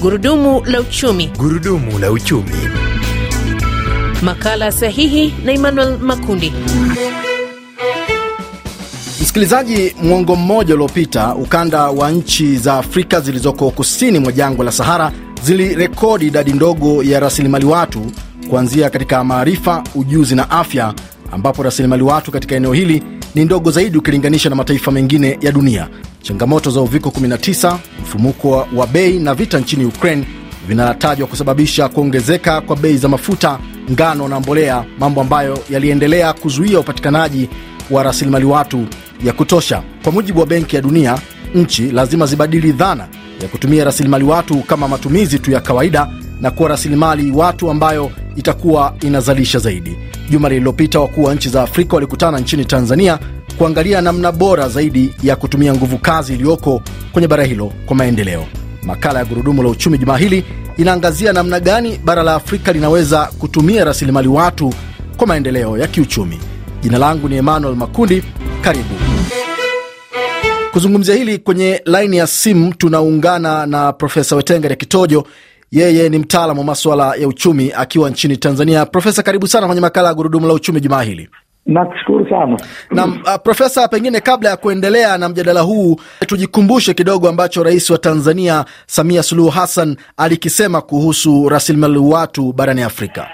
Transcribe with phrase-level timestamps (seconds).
[0.00, 1.26] Gurudumu la uchumi.
[1.38, 2.50] Gurudumu la uchumi.
[4.22, 6.52] Makala sahihi na Emmanuel Makundi.
[9.22, 15.12] Msikilizaji, mwongo mmoja uliopita, ukanda wa nchi za Afrika zilizoko kusini mwa jangwa la Sahara
[15.42, 18.00] zilirekodi idadi ndogo ya rasilimali watu
[18.50, 20.94] kuanzia katika maarifa, ujuzi na afya,
[21.32, 23.02] ambapo rasilimali watu katika eneo hili
[23.34, 25.88] ni ndogo zaidi ukilinganisha na mataifa mengine ya dunia.
[26.22, 30.24] Changamoto za uviko 19, mfumuko wa bei na vita nchini Ukraine
[30.68, 33.58] vinatajwa kusababisha kuongezeka kwa bei za mafuta,
[33.90, 37.48] ngano na mbolea, mambo ambayo yaliendelea kuzuia upatikanaji
[37.90, 38.86] wa rasilimali watu
[39.24, 39.82] ya kutosha.
[40.02, 41.18] Kwa mujibu wa Benki ya Dunia,
[41.54, 43.08] nchi lazima zibadili dhana
[43.42, 46.08] ya kutumia rasilimali watu kama matumizi tu ya kawaida
[46.40, 49.96] na kuwa rasilimali watu ambayo itakuwa inazalisha zaidi.
[50.30, 53.18] Juma lililopita wakuu wa nchi za Afrika walikutana nchini Tanzania
[53.58, 58.44] kuangalia namna bora zaidi ya kutumia nguvu kazi iliyoko kwenye bara hilo kwa maendeleo.
[58.82, 60.44] Makala ya Gurudumu la Uchumi jumaa hili
[60.76, 64.74] inaangazia namna gani bara la Afrika linaweza kutumia rasilimali watu
[65.16, 66.38] kwa maendeleo ya kiuchumi.
[66.82, 68.22] Jina langu ni Emmanuel Makundi.
[68.60, 68.94] Karibu
[70.72, 71.38] kuzungumzia hili.
[71.38, 75.24] Kwenye laini ya simu tunaungana na Profesa Wetengere Kitojo.
[75.72, 78.86] Yeye ni mtaalamu wa maswala ya uchumi akiwa nchini Tanzania.
[78.86, 81.28] Profesa, karibu sana kwenye makala ya Gurudumu la Uchumi jumaa hili.
[81.66, 83.22] Nakushukuru sana nam.
[83.24, 85.96] uh, Profesa, pengine kabla ya kuendelea na mjadala huu
[86.26, 93.26] tujikumbushe kidogo ambacho Rais wa Tanzania Samia Suluhu Hassan alikisema kuhusu rasilimali watu barani Afrika.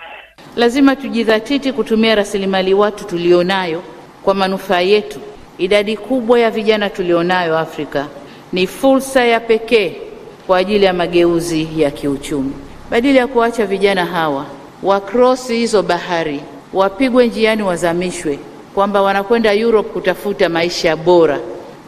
[0.57, 3.83] Lazima tujidhatiti kutumia rasilimali watu tulionayo
[4.23, 5.19] kwa manufaa yetu.
[5.59, 8.07] Idadi kubwa ya vijana tulionayo Afrika
[8.53, 10.06] ni fursa ya pekee
[10.47, 12.53] kwa ajili ya mageuzi ya kiuchumi.
[12.91, 14.47] Badala ya kuacha vijana hawa
[14.83, 16.41] wakrosi hizo bahari,
[16.73, 18.39] wapigwe njiani, wazamishwe,
[18.75, 21.39] kwamba wanakwenda Europe kutafuta maisha bora.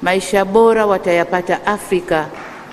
[0.03, 2.27] Maisha bora watayapata Afrika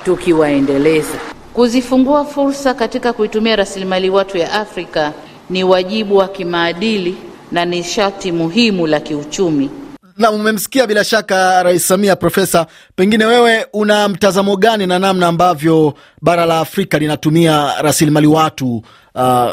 [0.05, 1.17] tukiwaendeleza.
[1.53, 5.11] Kuzifungua fursa katika kuitumia rasilimali watu ya Afrika
[5.49, 7.15] ni wajibu wa kimaadili
[7.51, 9.69] na ni sharti muhimu la kiuchumi.
[10.17, 12.15] Na umemsikia bila shaka Rais Samia.
[12.15, 12.65] Profesa,
[12.95, 18.81] pengine wewe una mtazamo gani na namna ambavyo bara la Afrika linatumia rasilimali watu
[19.15, 19.51] uh,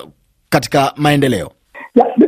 [0.50, 1.50] katika maendeleo?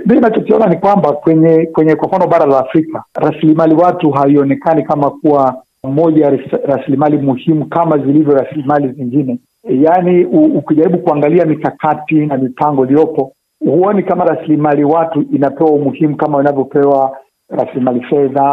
[0.06, 5.11] Mimi nachokiona ni kwamba kwenye kwenye kwa mfano bara la Afrika rasilimali watu haionekani kama
[5.11, 9.39] kuwa moja ya rasilimali muhimu kama zilivyo rasilimali zingine.
[9.71, 13.33] Yaani ukijaribu kuangalia mikakati na mipango iliyopo
[13.65, 17.17] huoni kama rasilimali watu inapewa umuhimu kama inavyopewa
[17.49, 18.44] rasilimali fedha,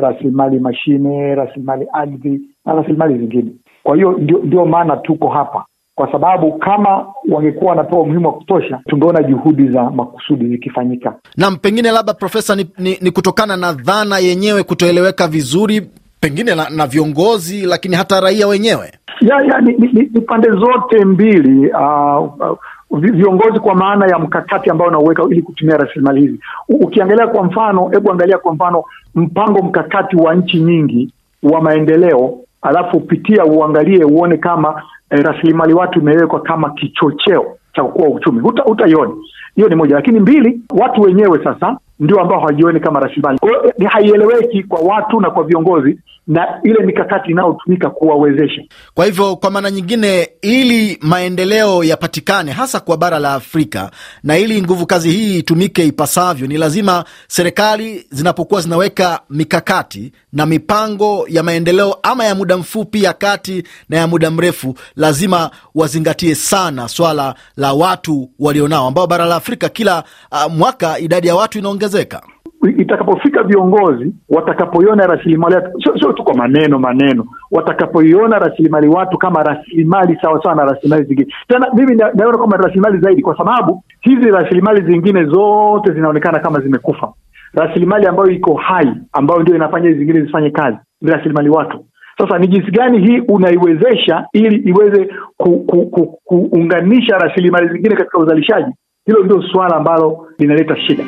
[0.00, 3.50] rasilimali mashine, rasilimali ardhi na rasilimali zingine.
[3.82, 5.64] Kwa hiyo ndio, ndio maana tuko hapa,
[5.94, 11.14] kwa sababu kama wangekuwa wanapewa umuhimu wa kutosha, tungeona juhudi za makusudi zikifanyika.
[11.36, 15.82] Naam, pengine labda Profesa, ni, ni, ni kutokana na dhana yenyewe kutoeleweka vizuri
[16.20, 21.04] pengine na, na viongozi lakini hata raia wenyewe ya, ya, ni, ni, ni pande zote
[21.04, 22.58] mbili uh, uh,
[22.90, 26.40] viongozi kwa maana ya mkakati ambao unauweka ili kutumia rasilimali hizi.
[26.68, 28.84] Ukiangalia kwa mfano, hebu angalia kwa mfano
[29.14, 31.12] mpango mkakati wa nchi nyingi
[31.42, 38.08] wa maendeleo, alafu upitia uangalie uone kama eh, rasilimali watu imewekwa kama kichocheo cha kukua
[38.08, 39.14] uchumi, hutaioni
[39.56, 39.94] hiyo ni moja.
[39.94, 43.38] Lakini mbili, watu wenyewe sasa ndio ambao hawajioni kama rasilimali.
[43.38, 48.62] Kwa hiyo haieleweki kwa watu na kwa viongozi na ile mikakati inayotumika kuwawezesha.
[48.94, 53.90] Kwa hivyo, kwa maana nyingine, ili maendeleo yapatikane hasa kwa bara la Afrika
[54.22, 61.26] na ili nguvu kazi hii itumike ipasavyo, ni lazima serikali zinapokuwa zinaweka mikakati na mipango
[61.28, 66.88] ya maendeleo ama ya muda mfupi, ya kati na ya muda mrefu, lazima wazingatie sana
[66.88, 72.22] swala la watu walionao, ambao bara la Afrika kila uh, mwaka idadi ya watu inaongezeka
[72.68, 80.18] itakapofika viongozi watakapoiona rasilimali sio, sio tu kwa maneno maneno, watakapoiona rasilimali watu kama rasilimali
[80.22, 81.32] sawasawa sawa na rasilimali zingine.
[81.48, 87.12] Tena mimi naona kwamba rasilimali zaidi, kwa sababu hizi rasilimali zingine zote zinaonekana kama zimekufa.
[87.54, 91.84] Rasilimali ambayo iko hai, ambayo ndio inafanya hizi zingine zifanye kazi, ni rasilimali watu.
[92.18, 98.18] Sasa ni jinsi gani hii unaiwezesha ili iweze ku, ku, ku, kuunganisha rasilimali zingine katika
[98.18, 98.72] uzalishaji?
[99.06, 101.04] Hilo ndio suala ambalo linaleta shida.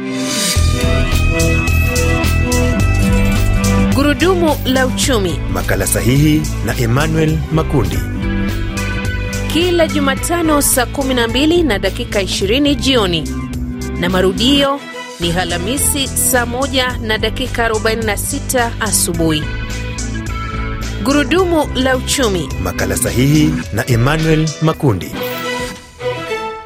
[4.12, 7.98] Gurudumu la uchumi, makala sahihi na Emmanuel Makundi,
[9.52, 13.24] kila Jumatano saa 12 na dakika 20 jioni,
[14.00, 14.80] na marudio
[15.20, 19.42] ni Halamisi saa 1 na dakika 46 asubuhi.
[21.04, 25.10] Gurudumu la uchumi, makala sahihi na Emmanuel Makundi.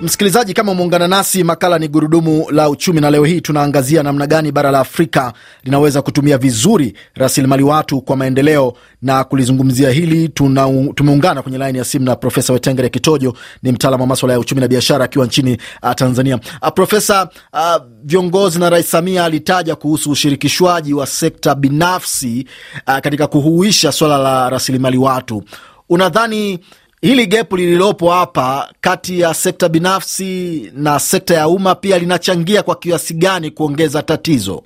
[0.00, 4.52] Msikilizaji, kama umeungana nasi, makala ni gurudumu la uchumi, na leo hii tunaangazia namna gani
[4.52, 5.32] bara la Afrika
[5.64, 8.72] linaweza kutumia vizuri rasilimali watu kwa maendeleo.
[9.02, 14.02] Na kulizungumzia hili tuna, tumeungana kwenye laini ya simu na Profesa Wetengere Kitojo, ni mtaalamu
[14.02, 16.38] wa maswala ya uchumi na biashara akiwa nchini uh, Tanzania.
[16.62, 22.46] Uh, Profesa, uh, viongozi na Rais Samia alitaja kuhusu ushirikishwaji wa sekta binafsi
[22.88, 25.42] uh, katika kuhuisha swala la rasilimali watu.
[25.88, 26.58] Unadhani
[27.06, 32.74] hili gepu lililopo hapa kati ya sekta binafsi na sekta ya umma pia linachangia kwa
[32.74, 34.62] kiasi gani kuongeza tatizo?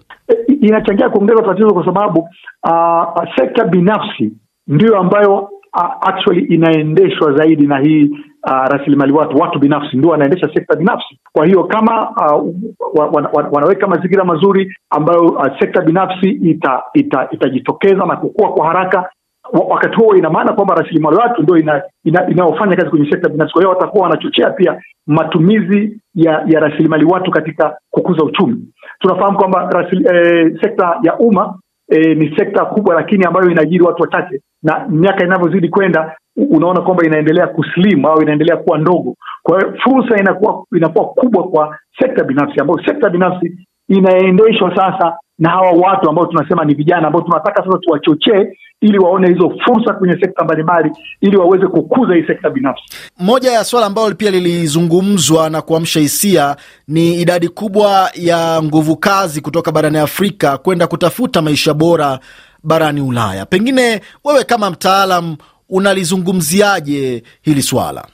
[0.60, 2.20] Inachangia kuongeza tatizo kwa sababu
[2.64, 4.32] uh, sekta binafsi
[4.66, 5.34] ndiyo ambayo
[5.76, 8.04] uh, actually inaendeshwa zaidi na hii
[8.46, 9.36] uh, rasilimali watu.
[9.36, 11.18] Watu binafsi ndio wanaendesha sekta binafsi.
[11.32, 12.48] Kwa hiyo kama uh,
[12.94, 18.52] wana, wa, wa, wanaweka mazingira mazuri ambayo uh, sekta binafsi ita, ita, itajitokeza na kukua
[18.52, 19.10] kwa haraka
[19.52, 23.52] wakati huo ina maana kwamba rasilimali watu ndio inayofanya ina, kazi kwenye sekta binafsi.
[23.52, 28.56] Kwa hiyo watakuwa wanachochea pia matumizi ya ya rasilimali watu katika kukuza uchumi.
[29.00, 31.58] Tunafahamu kwamba eh, sekta ya umma
[31.88, 37.04] eh, ni sekta kubwa, lakini ambayo inaajiri watu wachache, na miaka inavyozidi kwenda unaona kwamba
[37.06, 39.14] inaendelea kuslim au inaendelea kuwa ndogo.
[39.42, 45.50] Kwa hiyo fursa inakuwa inakuwa kubwa kwa sekta binafsi, ambayo sekta binafsi inaendeshwa sasa na
[45.50, 48.46] hawa watu ambao tunasema ni vijana ambao tunataka sasa tuwachochee
[48.80, 50.90] ili waone hizo fursa kwenye sekta mbalimbali
[51.20, 52.82] ili waweze kukuza hii sekta binafsi.
[53.18, 56.56] Moja ya swala ambalo pia lilizungumzwa na kuamsha hisia
[56.88, 62.18] ni idadi kubwa ya nguvu kazi kutoka barani Afrika kwenda kutafuta maisha bora
[62.64, 63.46] barani Ulaya.
[63.46, 65.36] Pengine wewe kama mtaalam
[65.68, 68.04] unalizungumziaje hili swala?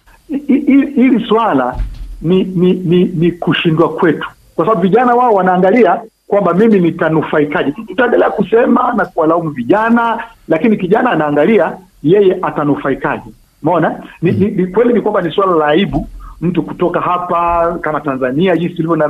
[0.97, 1.77] Hili swala
[2.23, 7.73] ni, ni, ni, ni kushindwa kwetu, kwa sababu vijana wao wanaangalia kwamba mimi nitanufaikaje.
[7.73, 13.31] Tutaendelea kusema na kuwalaumu vijana, lakini kijana anaangalia yeye atanufaikaje.
[13.63, 16.09] Umeona, ni, ni, ni kweli ni kwamba ni suala la aibu
[16.41, 19.07] mtu kutoka hapa kama Tanzania jinsi tulivyo na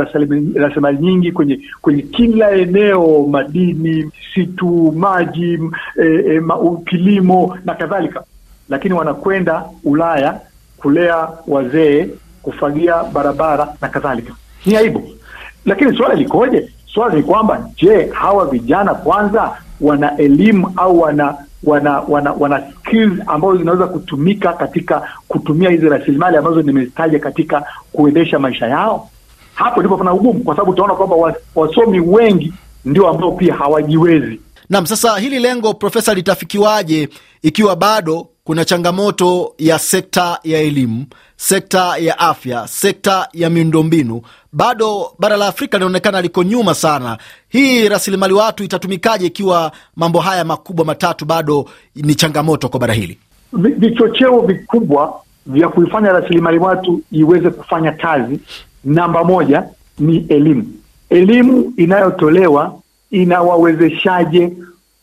[0.57, 5.59] rasilimali nyingi kwenye kwenye kila eneo, madini, misitu, maji,
[6.03, 8.23] e, e, ma, kilimo na kadhalika,
[8.69, 10.41] lakini wanakwenda Ulaya
[10.77, 12.09] kulea wazee,
[12.43, 14.35] kufagia barabara na kadhalika.
[14.67, 15.03] Ni aibu,
[15.67, 16.69] lakini swala likoje?
[16.95, 21.35] Swala ni kwamba je, hawa vijana kwanza wana elimu au wana
[21.65, 28.39] wana wana, wana skills ambazo zinaweza kutumika katika kutumia hizi rasilimali ambazo nimezitaja katika kuendesha
[28.39, 29.11] maisha yao?
[29.55, 32.53] Hapo ndipo pana ugumu, kwa sababu utaona kwamba wasomi wengi
[32.85, 34.41] ndio ambao pia hawajiwezi.
[34.71, 37.09] Naam, sasa hili lengo Profesa, litafikiwaje
[37.43, 41.07] ikiwa bado kuna changamoto ya sekta ya elimu,
[41.37, 44.23] sekta ya afya, sekta ya miundombinu.
[44.53, 47.19] Bado bara la Afrika linaonekana liko nyuma sana.
[47.49, 53.19] Hii rasilimali watu itatumikaje ikiwa mambo haya makubwa matatu bado ni changamoto kwa bara hili?
[53.53, 58.41] Vichocheo vikubwa vya kuifanya rasilimali watu iweze kufanya kazi,
[58.85, 59.65] namba moja
[59.99, 60.67] ni elimu.
[61.11, 62.79] Elimu inayotolewa
[63.11, 64.53] inawawezeshaje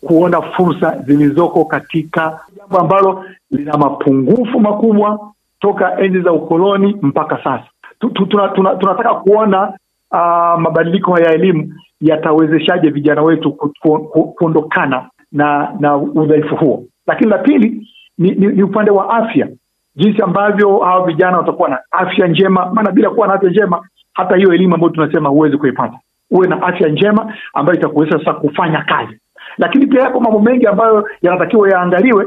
[0.07, 7.63] kuona fursa zilizoko katika jambo ambalo lina mapungufu makubwa toka enzi za ukoloni mpaka sasa.
[7.99, 9.67] Tunataka tuna, tuna, kuona
[10.11, 16.83] uh, mabadiliko ya elimu yatawezeshaje vijana wetu ku, ku, ku, kuondokana na na udhaifu huo.
[17.07, 19.47] Lakini la pili ni, ni, ni upande wa afya,
[19.95, 24.35] jinsi ambavyo hawa vijana watakuwa na afya njema, maana bila kuwa na afya njema hata
[24.35, 25.99] hiyo elimu ambayo tunasema huwezi kuipata.
[26.31, 29.19] Uwe na afya njema ambayo itakuwezesha sasa kufanya kazi
[29.57, 32.25] lakini pia yako mambo mengi ambayo yanatakiwa yaangaliwe.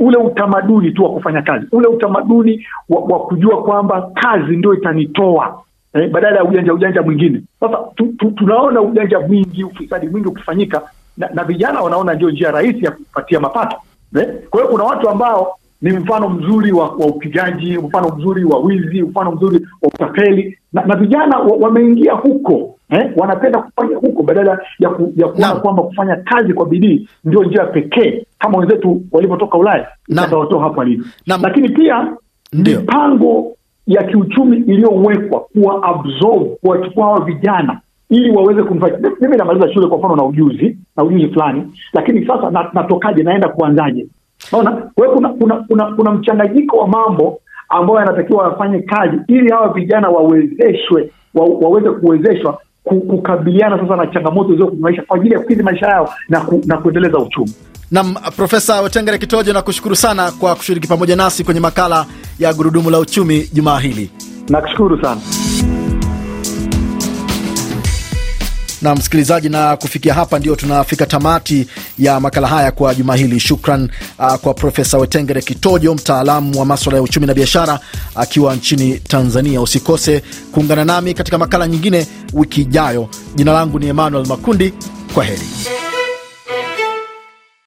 [0.00, 5.62] Ule utamaduni tu wa kufanya kazi, ule utamaduni wa, wa kujua kwamba kazi ndio itanitoa
[5.94, 7.42] eh, badala ya ujanja ujanja mwingine.
[7.60, 10.82] Sasa tu, tu, tunaona ujanja mwingi, ufisadi mwingi ukifanyika
[11.16, 13.76] na, na vijana wanaona ndio njia rahisi ya kupatia mapato
[14.18, 14.28] eh.
[14.50, 19.02] Kwa hiyo kuna watu ambao ni mfano mzuri wa, wa upigaji, mfano mzuri wa wizi,
[19.02, 24.88] mfano mzuri wa utapeli na, na vijana wameingia huko eh, wanapenda kufanya huko badala ya,
[24.90, 29.88] ku, ya kuona kwamba kufanya kazi kwa bidii ndio njia pekee kama wenzetu walivyotoka Ulaya.
[30.16, 32.16] Atawatoa hapo alivyo, Lakini pia
[32.52, 39.10] mipango ya kiuchumi iliyowekwa kuwa absorb kuwachukua hawa vijana ili waweze kunufaika.
[39.20, 41.62] Mimi namaliza shule kwa mfano na ujuzi na ujuzi fulani,
[41.92, 43.22] lakini sasa na, natokaje?
[43.22, 44.06] Naenda kuanzaje?
[44.52, 49.50] Naona kwa hiyo kuna kuna kuna, kuna mchanganyiko wa mambo ambayo yanatakiwa wafanye kazi ili
[49.50, 55.40] hawa vijana wawezeshwe wa, waweze kuwezeshwa kukabiliana sasa na changamoto hizo maisha kwa ajili ya
[55.40, 57.52] kukidhi maisha yao na, ku, na kuendeleza uchumi.
[57.90, 62.06] Nam Profesa Wetengere Kitojo, nakushukuru sana kwa kushiriki pamoja nasi kwenye makala
[62.38, 64.10] ya Gurudumu la Uchumi jumaa hili.
[64.48, 65.20] Nakushukuru sana.
[68.86, 71.66] Na msikilizaji, na kufikia hapa ndio tunafika tamati
[71.98, 73.40] ya makala haya kwa juma hili.
[73.40, 73.88] Shukran
[74.18, 77.80] uh, kwa Profesa Wetengere Kitojo, mtaalamu wa maswala ya uchumi na biashara
[78.14, 79.60] akiwa nchini Tanzania.
[79.60, 83.08] Usikose kuungana nami katika makala nyingine wiki ijayo.
[83.34, 84.74] Jina langu ni Emmanuel Makundi.
[85.14, 85.85] Kwa heri.